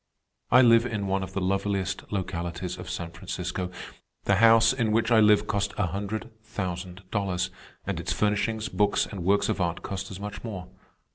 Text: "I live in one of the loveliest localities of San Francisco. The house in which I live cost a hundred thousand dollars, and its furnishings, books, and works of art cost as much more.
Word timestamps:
"I 0.49 0.63
live 0.63 0.87
in 0.87 1.05
one 1.05 1.21
of 1.21 1.33
the 1.33 1.39
loveliest 1.41 2.11
localities 2.11 2.79
of 2.79 2.89
San 2.89 3.11
Francisco. 3.11 3.69
The 4.23 4.37
house 4.37 4.73
in 4.73 4.91
which 4.91 5.11
I 5.11 5.19
live 5.19 5.45
cost 5.45 5.75
a 5.77 5.85
hundred 5.85 6.31
thousand 6.41 7.03
dollars, 7.11 7.51
and 7.85 7.99
its 7.99 8.11
furnishings, 8.11 8.67
books, 8.67 9.05
and 9.05 9.23
works 9.23 9.47
of 9.47 9.61
art 9.61 9.83
cost 9.83 10.09
as 10.09 10.19
much 10.19 10.43
more. 10.43 10.69